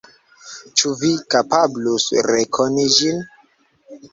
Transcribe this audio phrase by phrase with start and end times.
[0.79, 3.25] Ĉu Vi kapablus rekoni ĝin?